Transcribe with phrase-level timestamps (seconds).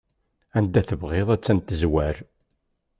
[0.57, 2.15] Anda tebɣiḍ attan tezwar.